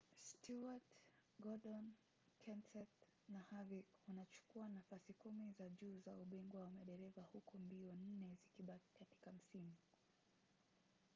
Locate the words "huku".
7.21-7.57